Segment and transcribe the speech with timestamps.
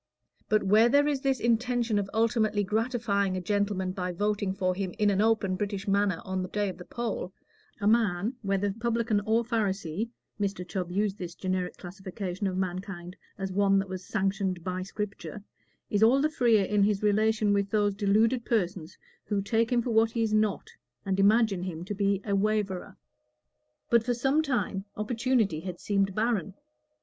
[0.49, 4.95] But where there is this intention of ultimately gratifying a gentleman by voting for him
[4.97, 7.31] in an open British manner on the day of the poll,
[7.79, 10.09] a man, whether Publican or Pharisee
[10.39, 10.67] (Mr.
[10.67, 15.43] Chubb used this generic classification of mankind as one that was sanctioned by Scripture),
[15.91, 19.91] is all the freer in his relation with those deluded persons who take him for
[19.91, 20.71] what he is not,
[21.05, 22.97] and imagine him to be a waverer.
[23.91, 26.55] But for some time opportunity had seemed barren.